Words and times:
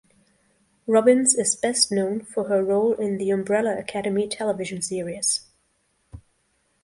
Robbins 0.87 1.35
is 1.35 1.55
best 1.55 1.91
known 1.91 2.23
for 2.25 2.45
her 2.45 2.63
role 2.63 2.93
in 2.93 3.19
"The 3.19 3.29
Umbrella 3.29 3.77
Academy" 3.79 4.27
television 4.27 4.81
series. 4.81 5.41